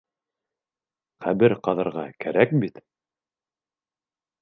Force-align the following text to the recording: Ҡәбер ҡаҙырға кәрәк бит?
Ҡәбер 1.27 1.55
ҡаҙырға 1.69 2.07
кәрәк 2.25 2.59
бит? 2.65 2.85